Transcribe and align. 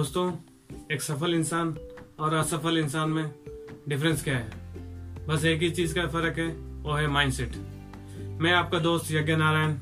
दोस्तों, 0.00 0.32
एक 0.92 1.02
सफल 1.02 1.34
इंसान 1.34 1.74
और 2.18 2.34
असफल 2.34 2.78
इंसान 2.78 3.10
में 3.10 3.30
डिफरेंस 3.88 4.22
क्या 4.24 4.36
है? 4.36 5.26
बस 5.26 5.44
एक 5.44 5.60
ही 5.60 5.70
चीज़ 5.70 5.94
का 5.94 6.06
फ़र्क 6.06 6.38
है, 6.38 6.46
वो 6.82 6.92
है 6.92 7.06
माइंडसेट 7.06 7.56
मैं 8.40 8.52
आपका 8.52 8.78
दोस्त 8.78 9.10
Yagya 9.12 9.36
Narayan 9.36 9.72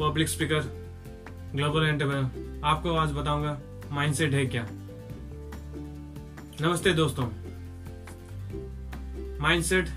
public 0.00 0.28
speaker 0.28 0.60
global 1.54 1.86
entrepreneur 1.86 2.60
आपको 2.64 2.94
आज 2.94 3.12
बताऊँगा 3.12 3.60
माइंडसेट 3.90 4.34
है 4.34 4.44
क्या। 4.46 4.66
नमस्ते 6.60 6.92
दोस्तों। 6.92 7.26
माइंडसेट 9.40 9.88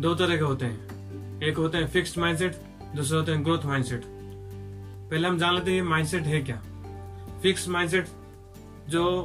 दो 0.00 0.14
तरह 0.14 0.36
के 0.36 0.44
होते 0.44 0.66
हैं। 0.66 1.42
एक 1.42 1.56
होते 1.56 1.78
हैं 1.78 1.88
फिक्स्ड 1.88 2.18
माइंडसेट 2.18 2.60
दूसरे 2.96 3.18
होते 3.18 3.32
हैं 3.32 3.44
ग्रोथ 3.44 3.66
माइंडसेट 3.66 4.02
पहले 4.04 5.28
हम 5.28 5.38
जान 5.38 5.54
लेते 5.54 5.72
हैं 5.72 5.82
माइंडसेट 5.82 6.22
है 6.22 6.42
क्या। 6.42 6.62
फिक्स 7.44 7.68
माइंडसेट 7.68 8.06
जो 8.88 9.22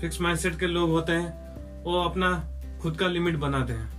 फिक्स 0.00 0.20
माइंडसेट 0.20 0.60
के 0.60 0.66
लोग 0.66 0.90
होते 0.90 1.12
हैं, 1.12 1.56
वो 1.84 2.02
अपना 2.02 2.44
खुद 2.82 2.96
का 2.96 3.06
लिमिट 3.06 3.36
बनाते 3.36 3.72
हैं। 3.72 3.92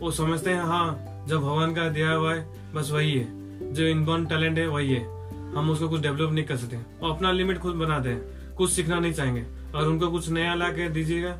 वो 0.00 0.10
समझते 0.10 0.50
हैं 0.50 0.62
हाँ 0.62 0.98
जब 1.28 1.36
भगवान 1.36 1.74
का 1.74 1.88
दिया 1.88 2.12
हुआ 2.12 2.34
है, 2.34 2.72
बस 2.74 2.90
वही 2.90 3.12
है। 3.12 3.26
जो 3.72 3.84
इनबॉर्न 3.84 4.26
टैलेंट 4.26 4.58
है, 4.58 4.66
वही 4.66 4.94
है। 4.94 5.30
हम 5.54 5.70
उसको 5.70 5.88
कुछ 5.88 6.00
डेवलप 6.00 6.32
नहीं 6.32 6.44
कर 6.44 6.56
सकते। 6.56 6.76
वो 6.76 7.12
अपना 7.12 7.32
लिमिट 7.32 7.58
खुद 7.58 7.74
बनाते 7.74 8.08
हैं। 8.08 8.54
कुछ 8.54 8.70
सीखना 8.70 8.98
नहीं 8.98 9.12
चाहेंगे। 9.12 9.44
और 9.78 9.88
उनको 9.88 10.10
कुछ 10.10 10.28
नया 10.28 10.54
ला 10.54 10.68
के 10.68 10.88
दीजिएगा, 10.88 11.38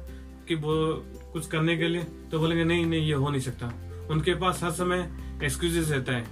कि 0.49 0.55
वो 0.55 1.03
कुछ 1.33 1.47
करने 1.47 1.77
के 1.77 1.89
लिए 1.89 2.05
तो 2.31 2.39
बोलेंगे, 2.39 2.65
नहीं 2.65 2.87
नहीं, 2.87 3.01
ये 3.01 3.15
हो 3.15 3.29
नहीं 3.29 3.41
सकता। 3.41 3.67
उनके 4.11 4.35
पास 4.35 4.63
हर 4.63 4.71
समय 4.71 5.11
एक्सक्यूजेस 5.45 5.91
रहता 5.91 6.13
है। 6.13 6.23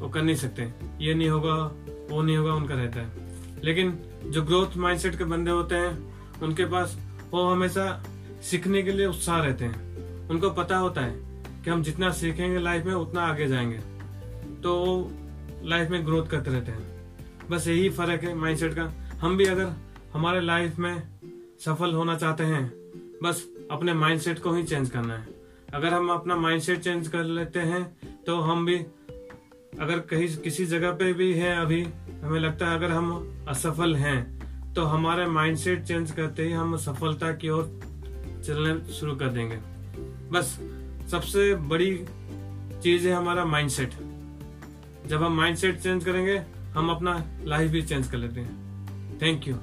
वो 0.00 0.08
कर 0.08 0.22
नहीं 0.22 0.36
सकते। 0.36 0.70
ये 1.00 1.14
नहीं 1.14 1.28
होगा, 1.28 1.54
वो 2.10 2.22
नहीं 2.22 2.36
होगा, 2.36 2.52
उनका 2.52 2.74
रहता 2.74 3.00
है। 3.00 3.23
लेकिन 3.64 3.98
जो 4.24 4.42
ग्रोथ 4.42 4.76
माइंडसेट 4.76 5.18
के 5.18 5.24
बंदे 5.24 5.50
होते 5.50 5.74
हैं, 5.74 5.92
उनके 6.40 6.64
पास 6.64 6.98
वो 7.30 7.44
हमेशा 7.44 8.04
सीखने 8.42 8.82
के 8.82 8.92
लिए 8.92 9.06
उत्साह 9.06 9.40
रहते 9.40 9.64
हैं। 9.64 10.28
उनको 10.28 10.50
पता 10.50 10.76
होता 10.76 11.00
है 11.00 11.14
कि 11.64 11.70
हम 11.70 11.82
जितना 11.82 12.10
सीखेंगे 12.10 12.58
लाइफ 12.58 12.84
में, 12.84 12.94
उतना 12.94 13.20
आगे 13.22 13.46
जाएँगे। 13.46 13.78
तो 14.62 14.74
वो 14.76 15.10
लाइफ 15.68 15.90
में 15.90 16.04
ग्रोथ 16.06 16.26
करते 16.26 16.50
रहते 16.50 16.72
हैं। 16.72 17.16
बस 17.50 17.68
यही 17.68 17.88
फ़र्क 17.90 18.22
है 18.22 18.34
माइंडसेट 18.34 18.74
का। 18.74 18.84
हम 19.20 19.36
भी 19.36 19.44
अगर 19.44 19.72
हमारे 20.12 20.40
लाइफ 20.40 20.78
में 20.78 21.02
सफल 21.60 21.94
होना 21.94 22.16
चाहते 22.16 22.44
हैं, 22.44 22.68
बस 23.22 23.48
अपने 23.70 23.94
माइंडसेट 23.94 24.38
को 24.38 24.52
ही 24.52 24.62
चेंज 24.62 24.90
करना 24.90 25.18
है। 25.18 25.26
अगर 25.74 25.94
हम 25.94 26.10
अपना 26.10 26.36
माइंडसेट 26.36 26.80
चेंज 26.80 27.08
कर 27.08 27.24
लेते 27.24 27.60
हैं 27.60 27.82
तो 28.26 28.40
हम 28.40 28.66
भी 28.66 28.76
अगर 29.80 29.98
कहीं, 30.00 30.36
किसी 30.36 30.66
जगह 30.66 30.90
पे 30.90 31.12
भी 31.12 31.32
है 31.34 31.56
अभी 31.56 31.86
हमें 32.24 32.38
लगता 32.40 32.66
है 32.66 32.76
अगर 32.76 32.90
हम 32.90 33.46
असफल 33.48 33.94
हैं 33.96 34.72
तो 34.74 34.84
हमारा 34.84 35.26
माइंडसेट 35.28 35.82
चेंज 35.84 36.10
करते 36.10 36.44
ही 36.44 36.52
हम 36.52 36.76
सफलता 36.76 37.32
की 37.32 37.48
ओर 37.48 37.64
चलना 38.46 38.92
शुरू 38.92 39.14
कर 39.16 39.28
देंगे। 39.28 39.56
बस 40.32 40.58
सबसे 41.10 41.54
बड़ी 41.70 41.90
चीज़ 42.82 43.06
है 43.08 43.14
हमारा 43.14 43.44
माइंडसेट 43.44 43.94
जब 45.08 45.22
हम 45.22 45.36
माइंडसेट 45.36 45.78
चेंज 45.80 46.04
करेंगे, 46.04 46.40
हम 46.74 46.88
अपना 46.90 47.22
लाइफ 47.44 47.70
भी 47.70 47.82
चेंज 47.82 48.08
कर 48.08 48.18
लेते 48.18 48.40
हैं। 48.40 49.18
Thank 49.22 49.48
you 49.48 49.54